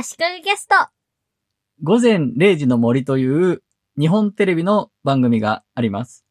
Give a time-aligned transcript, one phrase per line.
[0.00, 0.76] 足利ゲスト。
[1.82, 3.64] 午前0時の森という
[3.98, 6.24] 日本テレビの番組があります。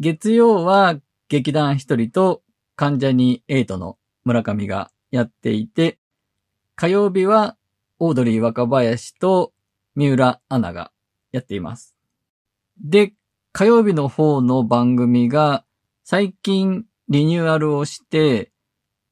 [0.00, 0.96] 月曜は
[1.28, 2.42] 劇団一人と
[2.74, 6.00] 関ジャニ8の村上がやっていて、
[6.74, 7.56] 火曜日は
[8.00, 9.52] オードリー若林と
[9.94, 10.90] 三浦アナが
[11.30, 11.94] やっています。
[12.82, 13.12] で、
[13.52, 15.64] 火曜日の方の番組が
[16.02, 18.50] 最近リニューアルをして、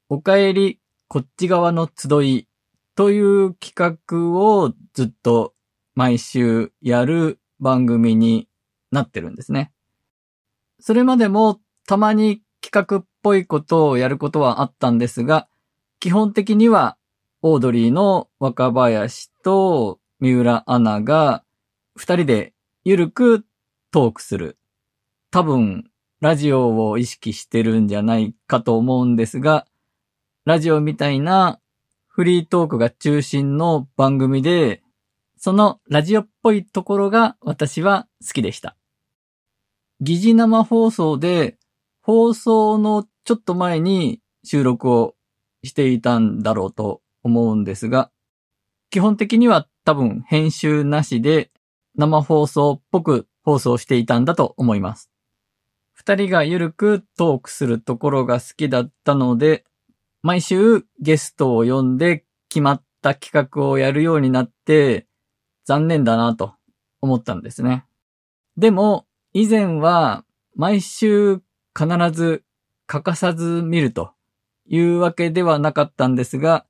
[0.08, 2.48] おかえりこっち側の集い
[2.94, 5.54] という企画をずっと
[5.94, 8.48] 毎週やる番組に
[8.90, 9.72] なってるんですね。
[10.80, 15.48] それまでもたまに企画っぽいことをやることはあったんですが、
[15.98, 16.96] 基本的には
[17.42, 21.44] オードリーの若林と三浦アナが
[21.96, 23.44] 二人でゆるく
[23.90, 24.58] トークする。
[25.30, 29.66] 多分、ラジオを意識してるんじゃないかと思うんですが、
[30.44, 31.60] ラジオみたいな
[32.16, 34.84] フリートークが中心の番組で、
[35.36, 38.76] そのラジオっぽいところが私は好きでした。
[40.00, 41.58] 疑似生放送で、
[42.02, 45.16] 放送のちょっと前に収録を
[45.64, 48.12] していたんだろうと思うんですが、
[48.90, 51.50] 基本的には多分編集なしで
[51.96, 55.10] 生放送っぽく放送していたんだと思います。
[55.92, 59.64] 二人がゆるくトークするところが好きだったので、
[60.24, 65.06] 毎週ゲストを呼んで決まった企画をやるようになって
[65.66, 66.54] 残念だなと
[67.02, 67.84] 思ったんですね。
[68.56, 70.24] でも以前は
[70.56, 71.42] 毎週
[71.78, 72.42] 必ず
[72.86, 74.12] 欠かさず見ると
[74.66, 76.64] いうわけではなかったんですが、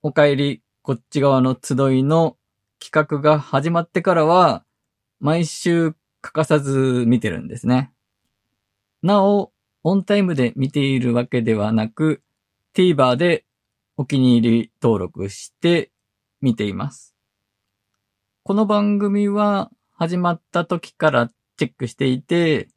[0.00, 2.38] お帰りこっち側の集いの
[2.80, 4.64] 企画が始まってからは
[5.20, 7.92] 毎週欠かさず見てるんですね。
[9.02, 9.52] なお、
[9.84, 12.22] オンタイムで見ているわけではなく、
[12.74, 13.44] TVer で
[13.98, 15.90] お気に入り登録して
[16.40, 17.14] 見ています。
[18.44, 22.68] この番組は始まった時からチェックしていて、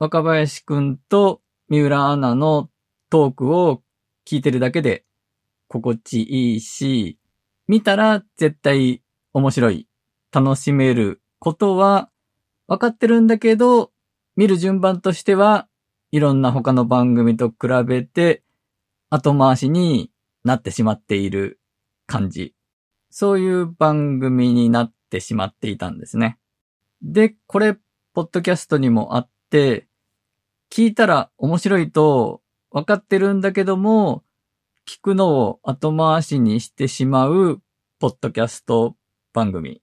[0.00, 2.68] 若林くんと三浦アナの
[3.10, 3.82] トークを
[4.26, 5.04] 聞いてるだけで
[5.68, 7.16] 心地いいし、
[7.68, 9.02] 見たら絶対
[9.32, 9.86] 面白い、
[10.32, 12.10] 楽しめることは
[12.66, 13.92] 分かってるんだけど、
[14.34, 15.68] 見る順番としては
[16.10, 18.42] いろんな他の番組と比べて
[19.14, 20.10] 後回しに
[20.42, 21.60] なってしまっている
[22.06, 22.54] 感じ。
[23.10, 26.38] そういう番組になってしまっていたんですね。
[27.02, 27.76] で、これ、
[28.14, 29.86] ポッドキャストにもあって、
[30.70, 32.40] 聞いたら面白いと
[32.70, 34.24] 分かってるんだけども、
[34.88, 37.60] 聞くのを後回しにしてしまう
[38.00, 38.96] ポッドキャスト
[39.34, 39.82] 番組。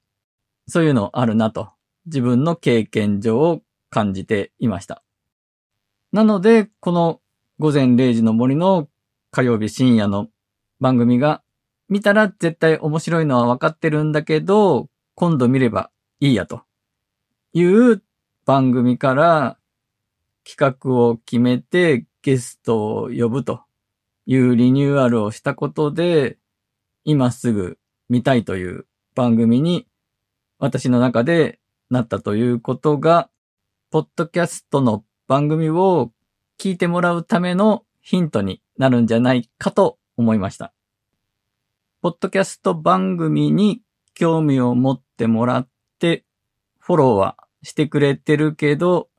[0.67, 1.69] そういうのあるなと、
[2.07, 3.61] 自分の経験上
[3.91, 5.03] 感じていました。
[6.11, 7.21] なので、この
[7.59, 8.87] 午前0時の森の
[9.31, 10.27] 火曜日深夜の
[10.79, 11.43] 番組が
[11.87, 16.61] 見たら絶対面白いのは分かってるんだけど、今度見ればいいやと
[17.53, 18.01] いう
[18.45, 19.57] 番組から
[20.45, 23.61] 企画を決めてゲストを呼ぶと
[24.25, 26.37] いうリニューアルをしたことで、
[27.03, 27.77] 今すぐ
[28.09, 28.85] 見たいという
[29.15, 29.87] 番組に
[30.59, 31.59] 私の中で
[31.89, 33.29] なったということが、
[33.91, 36.11] ポッドキャストの番組を
[36.59, 40.73] 聞いてもらうためのヒントになるんじゃないかと思いました。
[42.01, 43.81] ポッドキャスト番組に
[44.13, 45.69] 興味を持ってもらっ
[45.99, 46.25] て、
[46.79, 49.09] フォローはしてくれてるけど、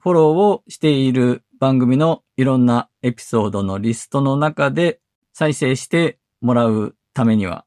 [0.00, 5.00] フォローをしている番組のいろんなエピソードのリストの中で
[5.32, 7.66] 再生してもらうためには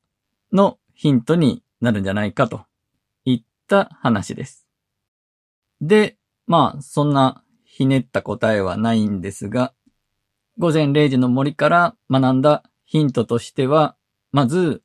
[0.52, 2.66] のヒントになるんじゃないかと
[3.24, 4.68] いった話です。
[5.80, 6.18] で、
[6.48, 9.74] まあ、そんなひねった答えはないんですが、
[10.58, 13.98] 午前0時の森から学んだヒントとしては、
[14.32, 14.84] まず、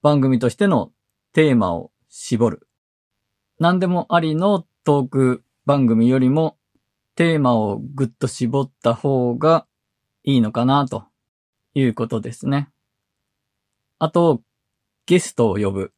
[0.00, 0.92] 番組としての
[1.34, 2.68] テーマを絞る。
[3.58, 6.56] 何でもありのトーク番組よりも、
[7.16, 9.66] テーマをぐっと絞った方が
[10.24, 11.04] いいのかなと
[11.74, 12.70] いうことですね。
[13.98, 14.40] あと、
[15.04, 15.92] ゲストを呼ぶ。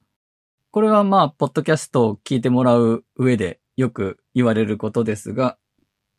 [0.72, 5.58] これはまあ、ポッドキャストを聞いてもらう上でよく言われることですが、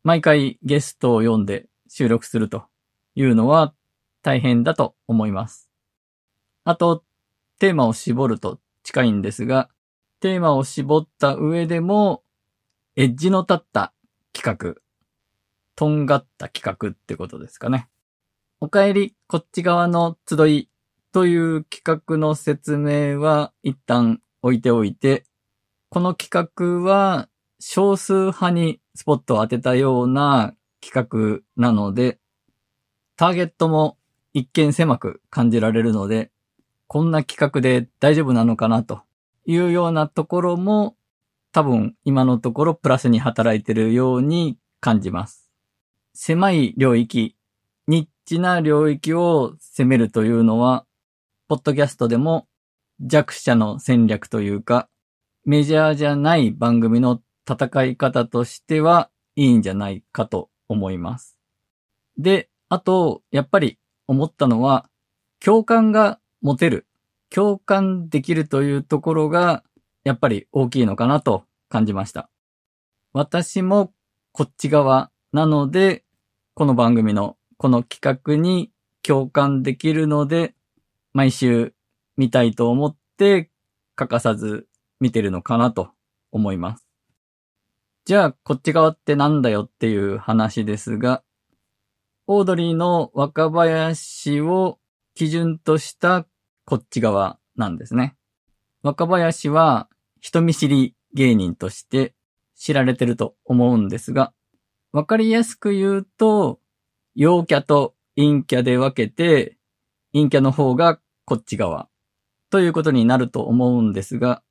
[0.04, 2.64] 毎回ゲストを呼んで収録すると
[3.16, 3.74] いうのは
[4.24, 5.70] 大変だと思います。
[6.64, 7.04] あと、
[7.60, 9.70] テーマを絞ると近いんですが、
[10.22, 12.24] テーマを絞った上でも、
[12.96, 13.94] エッジの立った
[14.32, 14.82] 企画、
[15.76, 17.90] とんがった企画ってことですかね。
[18.62, 20.70] お帰り、こっち側の集い
[21.12, 25.26] という企画の説明は一旦置いておいて、
[25.90, 27.28] この企画は
[27.60, 32.20] 少数派にスポットを当てたような企画なので、
[33.16, 33.98] ターゲットも
[34.34, 36.32] 一見狭く感じられるので、
[36.88, 39.02] こんな企画で大丈夫なのかなと
[39.46, 40.96] いうようなところも
[41.52, 45.50] 多分今のところプラスに働いているように感じます。
[46.14, 47.36] 狭い領域、
[47.88, 50.86] ニッチな領域を攻めるというのは、
[51.48, 52.48] ポッドキャストでも
[53.00, 54.90] 弱者の戦略というか、
[55.44, 61.38] メジャーじゃない番組の戦い方としてはいいんじゃないかと思います。
[62.18, 63.78] で、あと、やっぱり
[64.08, 64.90] 思ったのは、
[65.44, 66.88] 共感が持てる、
[67.30, 69.64] 共感できるというところが、
[70.04, 72.30] やっぱり大きいのかなと感じました。
[73.14, 73.94] 私も
[74.32, 76.06] こっち側なので、
[76.54, 78.72] この番組のこの企画に
[79.04, 80.56] 共感できるので、
[81.14, 81.74] 毎週
[82.18, 83.50] 見たいと思って
[83.96, 84.68] 欠かさず
[85.00, 85.90] 見てるのかなと
[86.32, 86.91] 思います。
[88.04, 91.24] じゃあ、こっち側ってなんだよっていう話ですが、
[92.26, 94.80] オードリーの若林を
[95.14, 96.26] 基準とした
[96.66, 98.16] こっち側なんですね。
[98.82, 99.88] 若林は
[100.20, 102.16] 人見知り芸人として
[102.56, 104.34] 知られてると思うんですが、
[104.92, 106.60] わかりやすく言うと、
[107.14, 109.58] 陽キャと陰キャで分けて、
[110.12, 111.88] 陰キャの方がこっち側
[112.50, 114.42] ということになると思うんですが、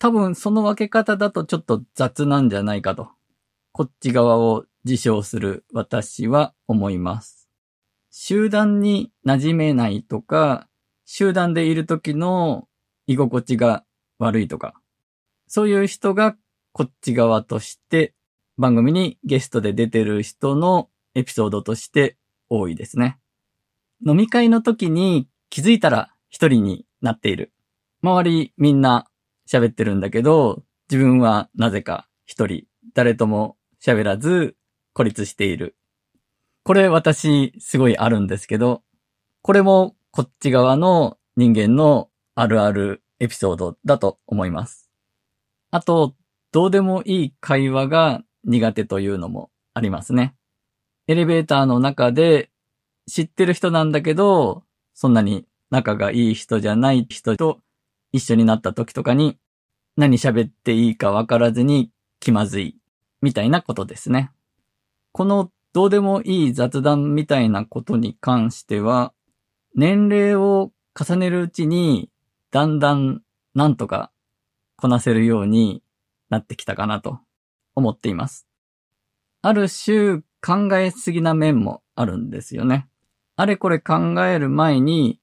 [0.00, 3.10] 多分その分け方だとちょっと雑なんじゃないかと。
[3.70, 7.50] こっち側を自称する私は思います。
[8.10, 10.68] 集団に馴染めないとか、
[11.04, 12.66] 集団でいる時の
[13.06, 13.84] 居心地が
[14.18, 14.72] 悪いとか、
[15.46, 16.34] そういう人が
[16.72, 18.14] こっち側として
[18.56, 22.16] 番組にゲストで出てる人のエピソードとして
[22.48, 23.18] 多いですね。
[24.06, 27.52] 飲み会の時に気づいたら一人になっている。
[28.02, 29.09] 周りみんな
[29.50, 32.64] 喋ってるんだけど、自分はなぜか一人、
[32.94, 34.54] 誰とも喋らず
[34.92, 35.76] 孤立している。
[36.62, 38.82] これ私すごいあるんですけど、
[39.42, 44.88] これもこっち側の人間のあるあるエピソードだと思います。
[45.72, 46.14] あと、
[46.52, 50.34] どうでもいい会話が苦手というのもありますね。
[51.06, 52.50] エレベーターの中で
[53.08, 54.62] 知ってる人なんだけど、
[54.94, 57.60] そんなに仲がいい人じゃない人と
[58.12, 59.38] 一緒になった時とかに
[59.96, 61.90] 何喋っていいかわからずに
[62.20, 62.76] 気まずい
[63.22, 64.30] みたいなことですね。
[65.12, 69.12] このどうでもいい雑談みたいなことに関しては、
[69.74, 72.10] 年齢を重ねるうちに
[72.50, 73.22] だんだん
[73.54, 74.10] なんとか
[74.76, 75.82] こなせるように
[76.28, 77.20] なってきたかなと
[77.74, 78.48] 思っています。
[79.42, 82.88] ある種考えすぎな面もあるんですよね。
[83.36, 85.20] あれこれ考える前に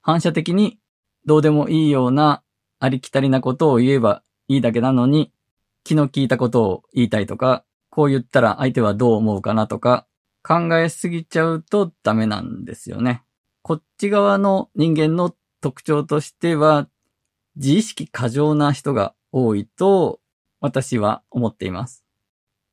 [0.00, 0.78] 反射的に
[1.24, 2.42] どうでもいいような
[2.78, 5.32] ありきたりなことを言えばいいだけなのに、
[5.84, 10.06] 気の利いたことを言いたいとか、こう言ったら相手はどう思うかなとか、
[10.42, 13.22] 考えすぎちゃうとダメなんですよね。
[13.62, 16.88] こっち側の人間の特徴としては、
[17.56, 20.20] 自意識過剰な人が多いと
[20.60, 22.04] 私は思っています。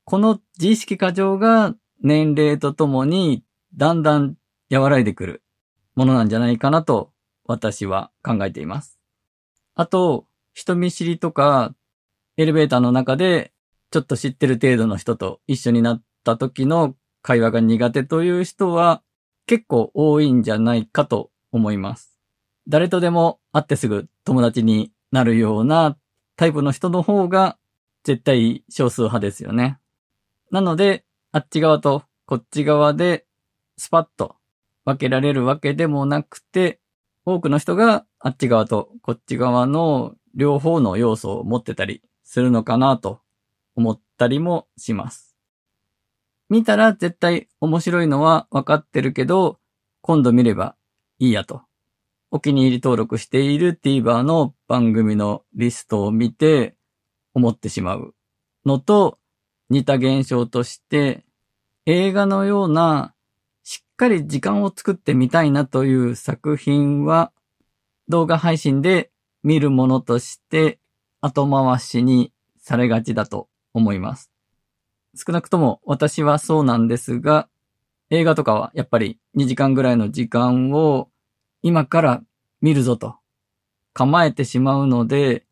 [0.06, 3.44] この自意識過剰が年齢とともに
[3.76, 4.36] だんだん
[4.72, 5.44] 和らいでくる
[5.96, 7.12] ものなんじゃないかなと
[7.50, 9.00] 私は考えています。
[9.74, 11.74] あと、人見知りとか、
[12.38, 13.52] エレベーターの中で、
[13.90, 19.02] ちょっと知ってる程度の人と一緒になった時の会話が苦手という人は
[19.48, 22.20] 結構多いんじゃないかと思います。
[22.68, 25.98] 誰とでも会ってすぐ友達になるような
[26.36, 27.58] タイプの人の方が
[28.04, 29.80] 絶対少数派ですよね。
[30.52, 33.26] なので、あっち側とこっち側で
[33.76, 34.36] スパッと
[34.86, 36.80] 分けられるわけでもなくて、
[37.26, 43.22] 多くの人があっち側とこっち側の両方の要素を持ってたりするのかなと
[43.76, 45.36] 思ったりもします。
[46.50, 49.60] 見たら絶対面白いのは分かってるけど、
[50.02, 50.76] 今度見れば
[51.20, 51.62] いいやと。
[52.32, 56.76] お気に入り登録している TVer の番組のリストを見て
[57.34, 58.14] 思ってしまう
[58.66, 59.18] のと
[59.70, 61.26] 似た現象として
[61.86, 63.16] 映画のような
[64.00, 67.34] かり時間を作ってみたいなという作品は、
[68.08, 69.12] 動画配信で
[69.44, 70.80] 見るものとして
[71.20, 74.32] 後回しにされがちだと思います。
[75.16, 77.50] 少なくとも私はそうなんですが、
[78.10, 81.10] 映画とかはやっぱり2時間ぐらいの時間を
[81.62, 82.24] 今から
[82.62, 83.18] 見るぞと
[83.92, 85.46] 構えてしまうので、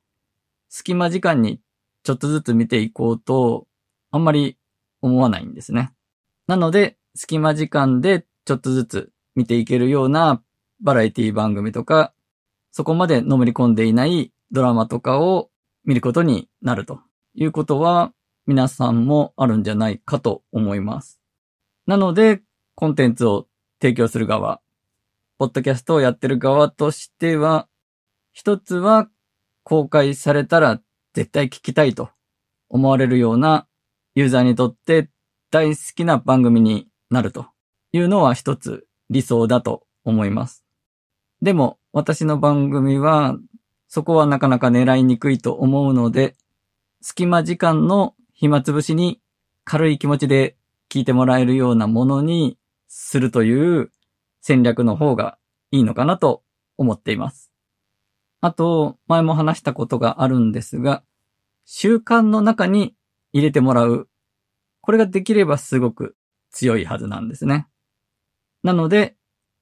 [0.69, 1.59] 隙間時間に
[2.03, 3.67] ちょっとずつ見ていこうと
[4.09, 4.57] あんまり
[5.01, 5.91] 思わないんですね。
[6.47, 10.41] なので、隙間時間でちょっとずつ見ていけるような
[10.79, 12.13] バラエティ番組とか、
[12.71, 15.49] そこまでのめり込んでいないドラマとかを
[15.83, 17.01] 見ることになると
[17.35, 18.13] いうことは
[18.45, 21.19] 皆さんもあるんじゃないかと思います。
[21.87, 22.41] なので、
[22.75, 23.47] コンテンツを
[23.81, 24.61] 提供する側、
[25.37, 27.67] ポッドキャストをやってる側としては、
[28.31, 29.09] 一つは
[29.63, 30.79] 公開されたら
[31.13, 32.11] 絶対聞きたいと
[32.69, 33.67] 思われるような
[34.15, 35.09] ユーザーにとって
[35.51, 37.47] 大好きな番組になると
[37.97, 40.63] いうのは一つ理想だと思います。
[41.41, 43.37] でも私の番組は
[43.87, 46.35] そこはなかなか狙いにくいと思うので、
[47.01, 49.21] 隙間時間の暇つぶしに
[49.63, 50.55] 軽い気持ちで
[50.89, 53.91] 聞いてもらえるようなものにするという
[54.41, 55.37] 戦略の方が
[55.71, 56.43] いいのかなと
[56.77, 57.51] 思っています。
[58.39, 61.03] あと、前も話したことがあるんですが、
[61.65, 62.95] 習慣の中に
[63.33, 64.07] 入れてもらう。
[64.81, 66.15] これができればすごく
[66.51, 67.67] 強いはずなんですね。
[68.63, 69.15] なので、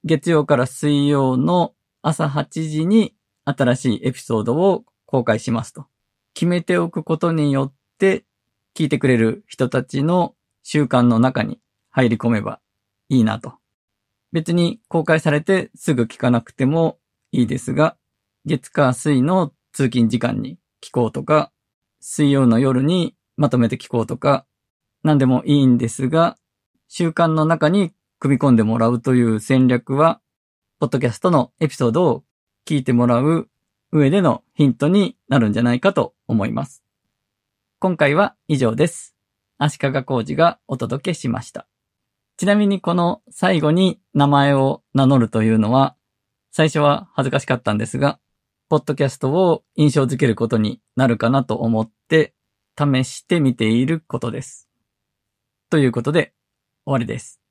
[0.04, 5.88] 月曜から水曜の朝8時に新しいエピソードを公開しますと。
[6.34, 8.26] 決めておくことによって
[8.76, 11.60] 聞いてくれる人たちの習慣の中に
[11.90, 12.60] 入り込めば
[13.10, 13.54] いいなと。
[14.32, 16.98] 別に公開されてすぐ聞かなくても
[17.32, 17.96] いいですが、
[18.46, 21.52] 月火水の通勤時間に聞こうとか、
[22.00, 24.46] 水曜の夜にまとめて聞こうとか、
[25.04, 26.38] 何でもいいんですが、
[26.88, 27.94] 習慣の中に
[28.26, 30.20] 組み込んでもらうという戦略は、
[30.80, 32.24] ポッドキャストのエピソードを
[32.66, 33.50] 聞いてもらう
[33.92, 36.84] 上でのヒントになるんじゃないかと思います。
[37.78, 39.16] 今回は以上です。
[39.60, 41.68] 足利工事がお届けしました。
[42.38, 45.96] ちなみにこの最後に名前を名乗るというのは、
[46.52, 48.20] 最初は恥ずかしかったんですが、
[48.70, 52.34] ポッドキャストを印象づけることになるかなと思って
[52.76, 54.68] 試してみていることです。
[55.70, 56.34] ということで
[56.86, 57.45] 終わりです。